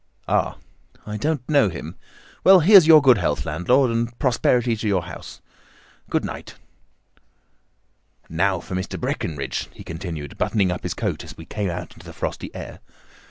"Ah! 0.27 0.57
I 1.05 1.15
don't 1.15 1.47
know 1.47 1.69
him. 1.69 1.95
Well, 2.43 2.61
here's 2.61 2.87
your 2.87 3.03
good 3.03 3.19
health 3.19 3.45
landlord, 3.45 3.91
and 3.91 4.17
prosperity 4.17 4.75
to 4.77 4.87
your 4.87 5.03
house. 5.03 5.41
Good 6.09 6.25
night." 6.25 6.55
"Now 8.27 8.59
for 8.61 8.73
Mr. 8.73 8.99
Breckinridge," 8.99 9.69
he 9.75 9.83
continued, 9.83 10.39
buttoning 10.39 10.71
up 10.71 10.81
his 10.81 10.95
coat 10.95 11.23
as 11.23 11.37
we 11.37 11.45
came 11.45 11.69
out 11.69 11.93
into 11.93 12.07
the 12.07 12.13
frosty 12.13 12.49
air. 12.55 12.79